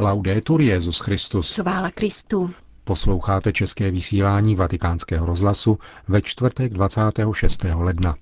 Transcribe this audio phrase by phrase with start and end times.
[0.00, 1.54] Laudetur Jezus Christus.
[1.54, 2.50] Chvála Kristu.
[2.84, 5.78] Posloucháte české vysílání Vatikánského rozhlasu
[6.08, 7.64] ve čtvrtek 26.
[7.74, 8.14] ledna.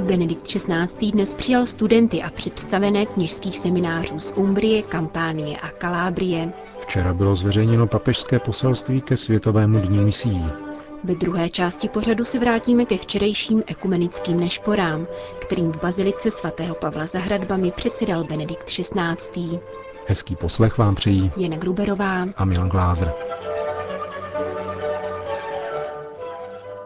[0.00, 1.10] Benedikt XVI.
[1.12, 6.52] dnes přijal studenty a představené kněžských seminářů z Umbrie, Kampánie a Kalábrie.
[6.80, 10.65] Včera bylo zveřejněno papežské poselství ke Světovému dní misií.
[11.06, 15.06] Ve druhé části pořadu se vrátíme ke včerejším ekumenickým nešporám,
[15.40, 19.60] kterým v bazilice svatého Pavla za hradbami předsedal Benedikt XVI.
[20.06, 23.12] Hezký poslech vám přejí Jana Gruberová a Milan Glázer.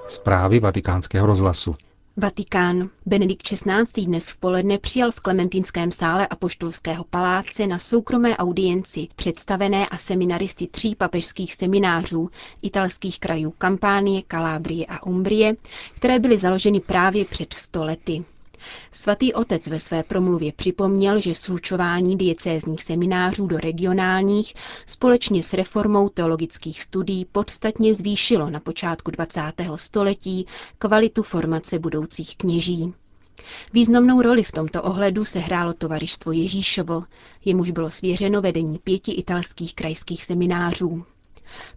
[0.07, 1.75] Zprávy vatikánského rozhlasu.
[2.17, 2.91] Vatikán.
[3.07, 4.05] Benedikt XVI.
[4.07, 10.67] dnes v poledne přijal v Klementinském sále Apoštolského paláce na soukromé audienci představené a seminaristy
[10.67, 12.31] tří papežských seminářů
[12.63, 15.55] italských krajů Kampánie, Kalábrie a Umbrie,
[15.95, 18.25] které byly založeny právě před sto lety.
[18.93, 24.55] Svatý otec ve své promluvě připomněl, že slučování diecézních seminářů do regionálních
[24.87, 29.41] společně s reformou teologických studií podstatně zvýšilo na počátku 20.
[29.77, 30.47] století
[30.79, 32.93] kvalitu formace budoucích kněží.
[33.73, 37.05] Významnou roli v tomto ohledu se hrálo tovarištvo Ježíšovo,
[37.45, 41.05] jemuž bylo svěřeno vedení pěti italských krajských seminářů.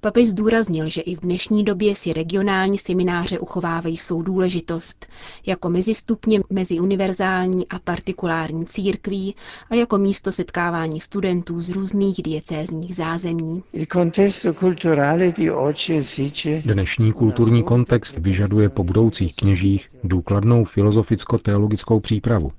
[0.02, 5.06] Papež zdůraznil, že i v dnešní době si regionální semináře uchovávají svou důležitost
[5.46, 9.36] jako mezistupně mezi univerzální a partikulární církví
[9.70, 13.64] a jako místo setkávání studentů z různých diecézních zázemí.
[16.64, 22.52] Dnešní kulturní kontext vyžaduje po budoucích kněžích důkladnou filozoficko-teologickou přípravu.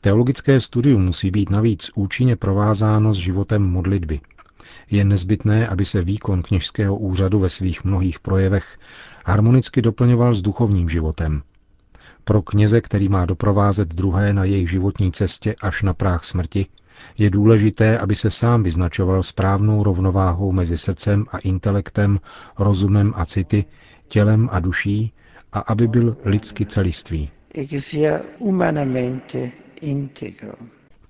[0.00, 4.20] Teologické studium musí být navíc účinně provázáno s životem modlitby–
[4.90, 8.78] je nezbytné, aby se výkon kněžského úřadu ve svých mnohých projevech
[9.26, 11.42] harmonicky doplňoval s duchovním životem.
[12.24, 16.66] Pro kněze, který má doprovázet druhé na jejich životní cestě až na práh smrti,
[17.18, 22.20] je důležité, aby se sám vyznačoval správnou rovnováhou mezi srdcem a intelektem,
[22.58, 23.64] rozumem a city,
[24.08, 25.12] tělem a duší
[25.52, 27.30] a aby byl lidsky celistvý.
[27.54, 27.66] E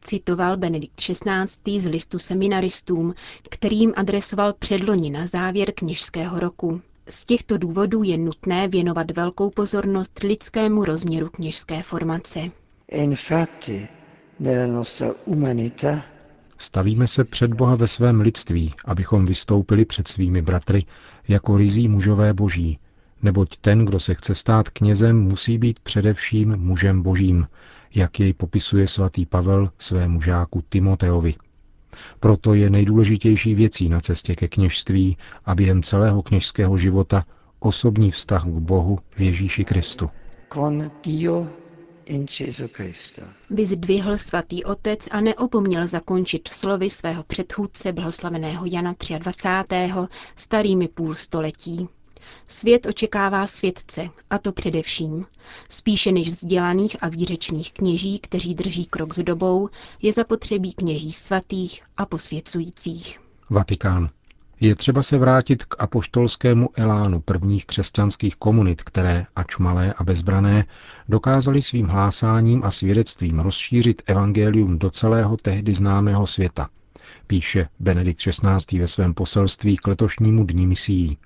[0.06, 1.80] citoval Benedikt XVI.
[1.80, 3.14] z listu seminaristům,
[3.50, 6.80] kterým adresoval předloni na závěr kněžského roku.
[7.10, 12.40] Z těchto důvodů je nutné věnovat velkou pozornost lidskému rozměru kněžské formace.
[16.58, 20.84] Stavíme se před Boha ve svém lidství, abychom vystoupili před svými bratry
[21.28, 22.78] jako rizí mužové boží,
[23.26, 27.46] neboť ten, kdo se chce stát knězem, musí být především mužem božím,
[27.94, 31.34] jak jej popisuje svatý Pavel svému žáku Timoteovi.
[32.20, 37.24] Proto je nejdůležitější věcí na cestě ke kněžství a během celého kněžského života
[37.58, 40.10] osobní vztah k Bohu v Ježíši Kristu.
[43.50, 49.76] Vyzdvihl svatý otec a neopomněl zakončit slovy svého předchůdce blahoslaveného Jana 23.
[50.36, 51.88] starými půl století.
[52.48, 55.26] Svět očekává světce, a to především.
[55.68, 59.68] Spíše než vzdělaných a výřečných kněží, kteří drží krok s dobou,
[60.02, 63.20] je zapotřebí kněží svatých a posvěcujících.
[63.50, 64.10] Vatikán.
[64.60, 70.64] Je třeba se vrátit k apoštolskému elánu prvních křesťanských komunit, které, ač malé a bezbrané,
[71.08, 76.68] dokázali svým hlásáním a svědectvím rozšířit evangelium do celého tehdy známého světa,
[77.26, 78.78] píše Benedikt XVI.
[78.78, 81.18] ve svém poselství k letošnímu dní misií.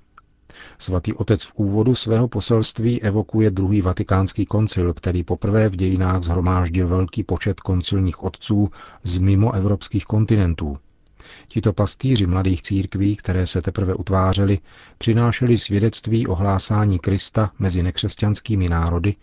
[0.79, 6.89] Svatý otec v úvodu svého poselství evokuje druhý vatikánský koncil, který poprvé v dějinách zhromáždil
[6.89, 8.71] velký počet koncilních otců
[9.05, 10.79] z mimo evropských kontinentů.
[11.49, 14.59] Tito pastýři mladých církví, které se teprve utvářely,
[14.99, 19.15] přinášeli svědectví o hlásání Krista mezi nekřesťanskými národy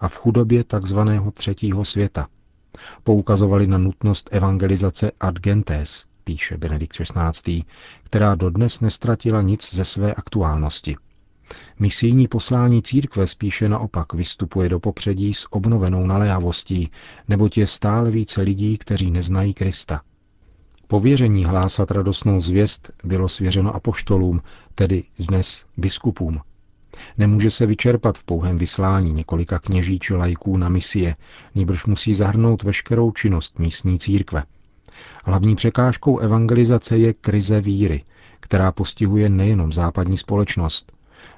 [0.00, 0.98] a v chudobě tzv.
[1.34, 2.28] třetího světa.
[3.04, 7.62] Poukazovali na nutnost evangelizace ad gentes, píše Benedikt XVI.,
[8.02, 10.96] která dodnes nestratila nic ze své aktuálnosti.
[11.78, 16.90] Misijní poslání církve spíše naopak vystupuje do popředí s obnovenou naléhavostí,
[17.28, 20.00] neboť je stále více lidí, kteří neznají Krista.
[20.86, 24.42] Pověření hlásat radostnou zvěst bylo svěřeno apoštolům,
[24.74, 26.40] tedy dnes biskupům.
[27.18, 31.16] Nemůže se vyčerpat v pouhém vyslání několika kněží či lajků na misie,
[31.54, 34.42] níbrž musí zahrnout veškerou činnost místní církve.
[35.24, 38.04] Hlavní překážkou evangelizace je krize víry,
[38.40, 40.92] která postihuje nejenom západní společnost.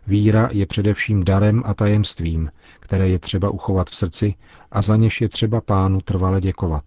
[0.07, 2.51] Víra je především darem a tajemstvím,
[2.81, 4.35] které je třeba uchovat v srdci
[4.71, 6.85] a za něž je třeba pánu trvale děkovat.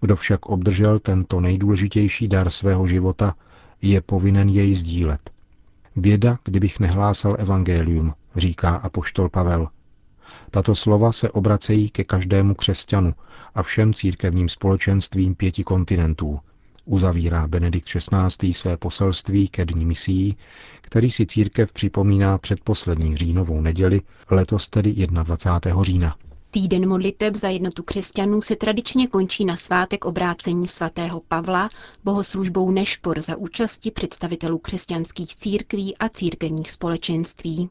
[0.00, 3.34] Kdo však obdržel tento nejdůležitější dar svého života,
[3.82, 5.30] je povinen jej sdílet.
[5.96, 9.68] Běda, kdybych nehlásal evangelium, říká apoštol Pavel.
[10.50, 13.14] Tato slova se obracejí ke každému křesťanu
[13.54, 16.40] a všem církevním společenstvím pěti kontinentů,
[16.84, 18.52] uzavírá Benedikt XVI.
[18.52, 20.36] své poselství ke dní misí,
[20.80, 25.82] který si církev připomíná předposlední říjnovou neděli, letos tedy 21.
[25.82, 26.16] října.
[26.50, 31.70] Týden modliteb za jednotu křesťanů se tradičně končí na svátek obrácení svatého Pavla
[32.04, 37.70] bohoslužbou Nešpor za účasti představitelů křesťanských církví a církevních společenství.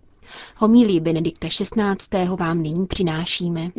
[0.55, 2.35] Homílii Benedikta XVI.
[2.39, 3.71] vám nyní přinášíme.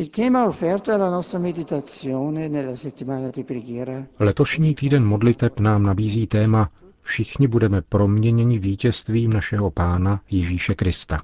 [4.19, 6.71] Letošní týden modliteb nám nabízí téma
[7.09, 11.23] Všichni budeme proměněni vítězstvím našeho Pána Ježíše Krista.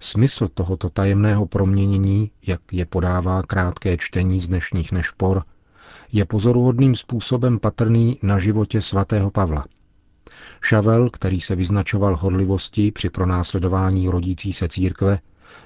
[0.00, 5.42] Smysl tohoto tajemného proměnění, jak je podává krátké čtení z dnešních nešpor,
[6.12, 9.64] je pozoruhodným způsobem patrný na životě svatého Pavla.
[10.64, 15.18] Šavel, který se vyznačoval horlivostí při pronásledování rodící se církve,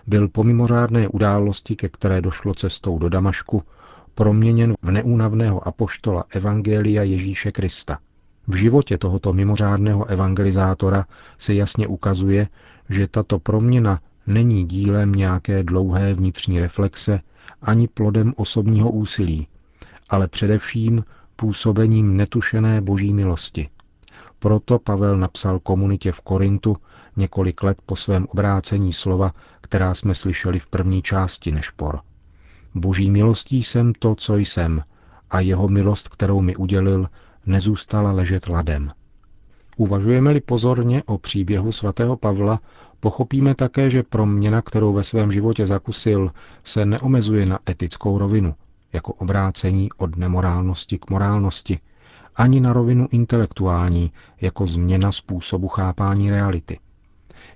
[0.06, 3.62] byl po mimořádné události, ke které došlo cestou do Damašku,
[4.14, 7.98] proměněn v neúnavného apoštola Evangelia Ježíše Krista.
[8.48, 11.06] V životě tohoto mimořádného evangelizátora
[11.38, 12.48] se jasně ukazuje,
[12.88, 17.20] že tato proměna není dílem nějaké dlouhé vnitřní reflexe
[17.62, 19.48] ani plodem osobního úsilí,
[20.08, 21.04] ale především
[21.36, 23.68] působením netušené boží milosti.
[24.38, 26.76] Proto Pavel napsal komunitě v Korintu
[27.16, 32.00] několik let po svém obrácení slova, která jsme slyšeli v první části Nešpor.
[32.74, 34.82] Boží milostí jsem to, co jsem,
[35.30, 37.08] a jeho milost, kterou mi udělil,
[37.46, 38.92] nezůstala ležet ladem.
[39.76, 42.60] Uvažujeme-li pozorně o příběhu svatého Pavla,
[43.00, 46.32] pochopíme také, že proměna, kterou ve svém životě zakusil,
[46.64, 48.54] se neomezuje na etickou rovinu,
[48.92, 51.80] jako obrácení od nemorálnosti k morálnosti,
[52.38, 56.78] ani na rovinu intelektuální, jako změna způsobu chápání reality.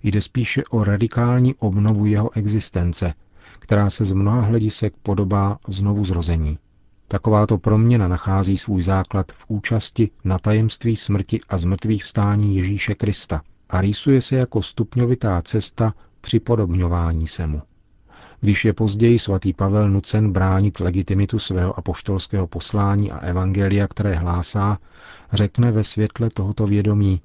[0.02, 3.14] Jde spíše o radikální obnovu jeho existence,
[3.58, 6.58] která se z mnoha hledisek podobá znovu zrození.
[7.08, 13.42] Takováto proměna nachází svůj základ v účasti na tajemství smrti a zmrtvých vstání Ježíše Krista
[13.70, 17.62] a rýsuje se jako stupňovitá cesta připodobňování se mu.
[18.44, 24.78] Když je později svatý Pavel nucen bránit legitimitu svého apoštolského poslání a evangelia, které hlásá,
[25.32, 27.20] řekne ve světle tohoto vědomí,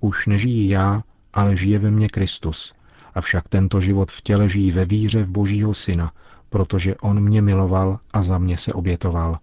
[0.00, 2.74] už nežijí já, ale žije ve mně Kristus.
[3.14, 6.12] Avšak tento život v těle žijí ve víře v Božího Syna,
[6.48, 9.38] protože On mě miloval a za mě se obětoval.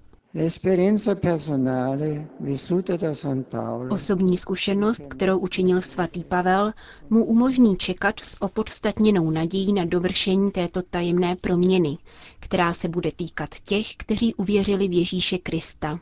[3.89, 6.73] Osobní zkušenost, kterou učinil svatý Pavel,
[7.09, 11.97] mu umožní čekat s opodstatněnou nadějí na dovršení této tajemné proměny,
[12.39, 15.99] která se bude týkat těch, kteří uvěřili v Ježíše Krista,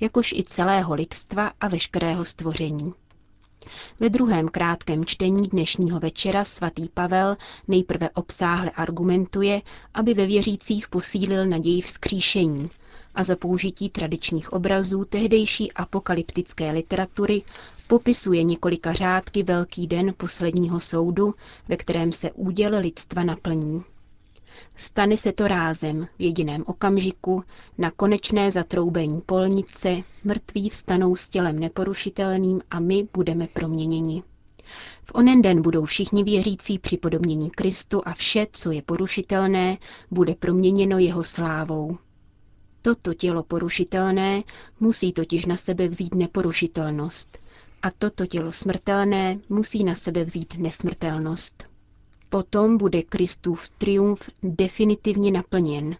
[0.00, 2.92] jakož i celého lidstva a veškerého stvoření.
[4.00, 7.36] Ve druhém krátkém čtení dnešního večera svatý Pavel
[7.68, 9.62] nejprve obsáhle argumentuje,
[9.94, 12.70] aby ve věřících posílil naději vzkříšení
[13.14, 17.42] a za použití tradičních obrazů tehdejší apokalyptické literatury
[17.88, 21.34] popisuje několika řádky Velký den posledního soudu,
[21.68, 23.82] ve kterém se úděl lidstva naplní.
[24.76, 27.44] Stane se to rázem, v jediném okamžiku,
[27.78, 34.22] na konečné zatroubení polnice, mrtví vstanou s tělem neporušitelným a my budeme proměněni.
[35.04, 39.78] V onen den budou všichni věřící připodobnění Kristu a vše, co je porušitelné,
[40.10, 41.98] bude proměněno jeho slávou.
[42.82, 44.42] Toto tělo porušitelné
[44.80, 47.38] musí totiž na sebe vzít neporušitelnost
[47.82, 51.64] a toto tělo smrtelné musí na sebe vzít nesmrtelnost.
[52.28, 55.96] Potom bude Kristův triumf definitivně naplněn,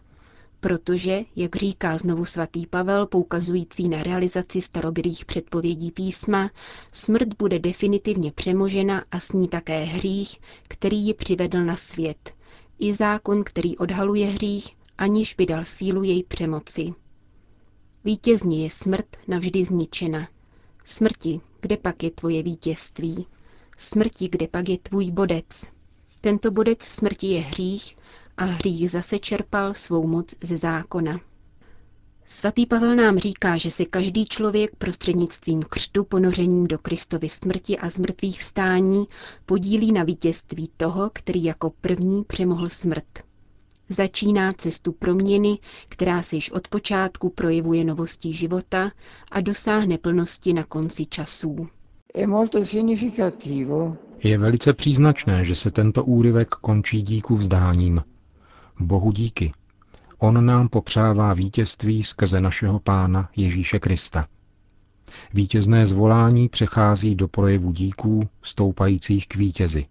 [0.59, 6.51] protože, jak říká znovu svatý Pavel, poukazující na realizaci starobylých předpovědí písma,
[6.93, 12.33] smrt bude definitivně přemožena a s ní také hřích, který ji přivedl na svět,
[12.79, 16.93] i zákon, který odhaluje hřích, aniž by dal sílu jej přemoci.
[18.03, 20.27] Vítězně je smrt navždy zničena.
[20.85, 23.25] Smrti, kde pak je tvoje vítězství?
[23.77, 25.67] Smrti, kde pak je tvůj bodec?
[26.21, 27.95] Tento bodec smrti je hřích
[28.37, 31.19] a hřích zase čerpal svou moc ze zákona.
[32.25, 37.89] Svatý Pavel nám říká, že se každý člověk prostřednictvím křtu ponořením do Kristovy smrti a
[37.89, 39.05] zmrtvých vstání
[39.45, 43.30] podílí na vítězství toho, který jako první přemohl smrt.
[43.91, 48.91] Začíná cestu proměny, která se již od počátku projevuje novostí života
[49.31, 51.67] a dosáhne plnosti na konci časů.
[54.23, 58.03] Je velice příznačné, že se tento úryvek končí díku vzdáním.
[58.79, 59.53] Bohu díky.
[60.17, 64.27] On nám popřává vítězství skrze našeho Pána Ježíše Krista.
[65.33, 69.85] Vítězné zvolání přechází do projevu díků stoupajících k vítězi.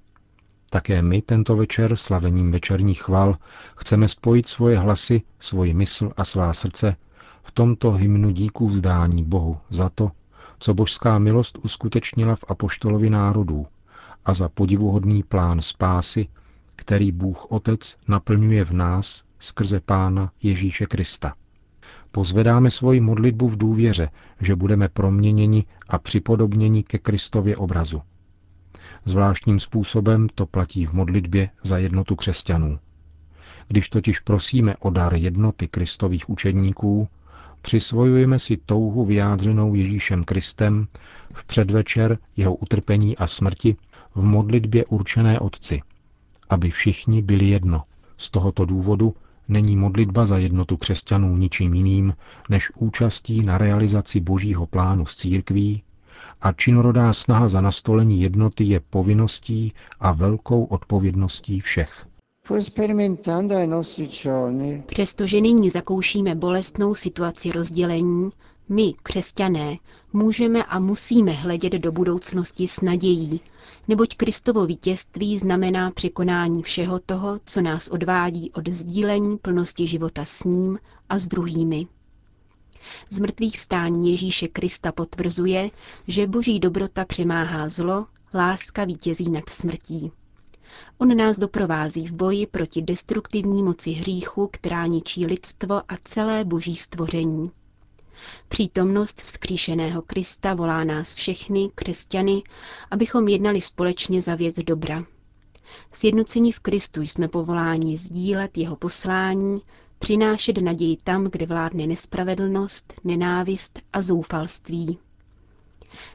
[0.73, 3.37] Také my tento večer slavením večerních chval
[3.77, 6.97] chceme spojit svoje hlasy, svoji mysl a svá srdce
[7.43, 10.11] v tomto hymnu díků vzdání Bohu za to,
[10.59, 13.67] co božská milost uskutečnila v apoštolovi národů
[14.25, 16.29] a za podivuhodný plán spásy,
[16.77, 21.35] který Bůh Otec naplňuje v nás skrze Pána Ježíše Krista.
[22.11, 24.11] Pozvedáme svoji modlitbu v důvěře,
[24.41, 28.03] že budeme proměněni a připodobněni ke Kristově obrazu.
[29.05, 32.79] Zvláštním způsobem to platí v modlitbě za jednotu křesťanů.
[33.69, 37.09] Když totiž prosíme o dar jednoty kristových učedníků,
[37.63, 40.87] přisvojujeme si touhu vyjádřenou Ježíšem Kristem
[41.33, 43.77] v předvečer jeho utrpení a smrti
[44.15, 45.83] v modlitbě určené Otci,
[46.51, 47.83] aby všichni byli jedno.
[48.17, 49.15] Z tohoto důvodu
[49.49, 52.15] není modlitba za jednotu křesťanů ničím jiným
[52.49, 55.83] než účastí na realizaci božího plánu s církví
[56.43, 62.07] a činorodá snaha za nastolení jednoty je povinností a velkou odpovědností všech.
[64.87, 68.31] Přestože nyní zakoušíme bolestnou situaci rozdělení,
[68.69, 69.77] my, křesťané,
[70.13, 73.41] můžeme a musíme hledět do budoucnosti s nadějí,
[73.89, 80.45] neboť Kristovo vítězství znamená překonání všeho toho, co nás odvádí od sdílení plnosti života s
[80.45, 80.79] ním
[81.09, 81.87] a s druhými.
[83.11, 85.71] Z mrtvých vstání Ježíše Krista potvrzuje,
[86.07, 90.13] že boží dobrota přemáhá zlo, láska vítězí nad smrtí.
[90.99, 96.77] On nás doprovází v boji proti destruktivní moci hříchu, která ničí lidstvo a celé boží
[96.77, 97.51] stvoření.
[98.49, 102.43] Přítomnost vzkříšeného Krista volá nás všechny, křesťany,
[102.91, 105.05] abychom jednali společně za věc dobra.
[105.93, 109.61] Sjednocení v Kristu jsme povoláni sdílet jeho poslání,
[110.01, 114.99] přinášet naději tam, kde vládne nespravedlnost, nenávist a zoufalství.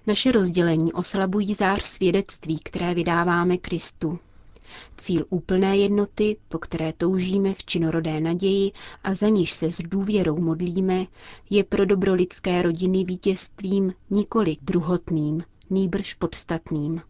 [0.08, 4.20] Naše rozdělení oslabují zář svědectví, které vydáváme Kristu.
[4.98, 8.72] Cíl úplné jednoty, po které toužíme v činorodé naději
[9.04, 11.06] a za níž se s důvěrou modlíme,
[11.50, 17.02] je pro dobro lidské rodiny vítězstvím nikoli druhotným, nýbrž podstatným.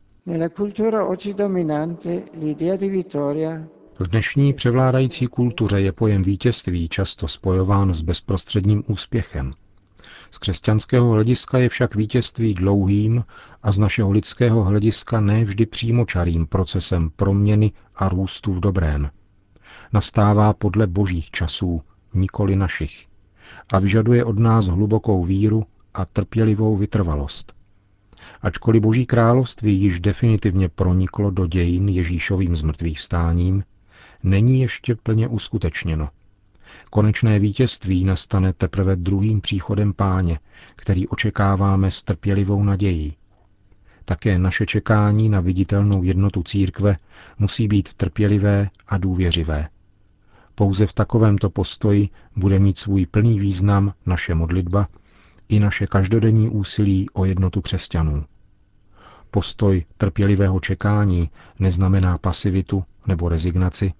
[3.99, 9.53] V dnešní převládající kultuře je pojem vítězství často spojován s bezprostředním úspěchem.
[10.31, 13.23] Z křesťanského hlediska je však vítězství dlouhým
[13.63, 19.09] a z našeho lidského hlediska ne vždy přímočarým procesem proměny a růstu v dobrém.
[19.93, 21.81] Nastává podle božích časů,
[22.13, 23.07] nikoli našich,
[23.69, 27.53] a vyžaduje od nás hlubokou víru a trpělivou vytrvalost.
[28.41, 33.63] Ačkoliv Boží království již definitivně proniklo do dějin Ježíšovým zmrtvých stáním,
[34.23, 36.09] není ještě plně uskutečněno.
[36.89, 40.39] Konečné vítězství nastane teprve druhým příchodem páně,
[40.75, 43.15] který očekáváme s trpělivou nadějí.
[44.05, 46.97] Také naše čekání na viditelnou jednotu církve
[47.39, 49.67] musí být trpělivé a důvěřivé.
[50.55, 54.87] Pouze v takovémto postoji bude mít svůj plný význam naše modlitba
[55.49, 58.25] i naše každodenní úsilí o jednotu křesťanů.
[59.31, 61.29] Postoj trpělivého čekání
[61.59, 63.93] neznamená pasivitu nebo rezignaci,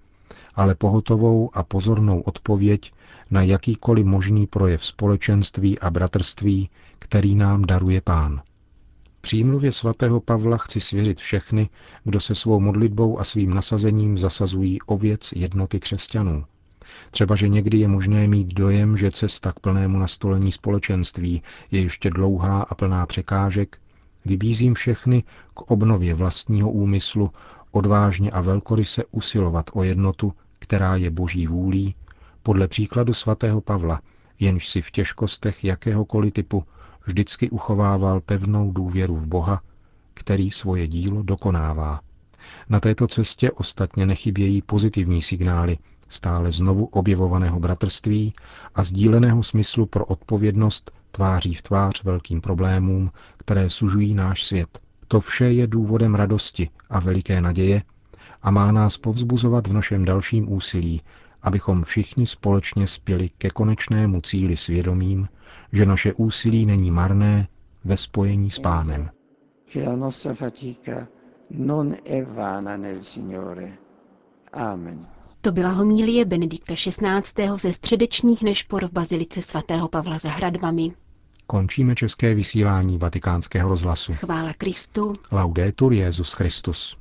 [0.56, 2.92] ale pohotovou a pozornou odpověď
[3.30, 8.42] na jakýkoliv možný projev společenství a bratrství, který nám daruje Pán.
[9.20, 11.68] Přímluvě svatého Pavla chci svěřit všechny,
[12.04, 16.44] kdo se svou modlitbou a svým nasazením zasazují o věc jednoty křesťanů.
[17.10, 22.10] Třeba, že někdy je možné mít dojem, že cesta k plnému nastolení společenství je ještě
[22.10, 23.78] dlouhá a plná překážek,
[24.24, 27.30] vybízím všechny k obnově vlastního úmyslu
[27.70, 30.32] odvážně a velkoryse usilovat o jednotu,
[30.66, 31.94] která je boží vůlí,
[32.42, 34.00] podle příkladu svatého Pavla,
[34.40, 36.64] jenž si v těžkostech jakéhokoliv typu
[37.06, 39.62] vždycky uchovával pevnou důvěru v Boha,
[40.14, 42.00] který svoje dílo dokonává.
[42.68, 48.32] Na této cestě ostatně nechybějí pozitivní signály stále znovu objevovaného bratrství
[48.74, 54.78] a sdíleného smyslu pro odpovědnost tváří v tvář velkým problémům, které sužují náš svět.
[55.08, 57.82] To vše je důvodem radosti a veliké naděje
[58.46, 61.02] a má nás povzbuzovat v našem dalším úsilí,
[61.42, 65.28] abychom všichni společně spěli ke konečnému cíli svědomím,
[65.72, 67.48] že naše úsilí není marné
[67.84, 69.10] ve spojení s Pánem.
[74.52, 75.06] Amen.
[75.40, 77.48] To byla homílie Benedikta XVI.
[77.56, 80.92] ze středečních nešpor v Bazilice svatého Pavla za hradbami.
[81.46, 84.14] Končíme české vysílání vatikánského rozhlasu.
[84.14, 85.12] Chvála Kristu.
[85.32, 86.96] Laudetur Jezus Christus.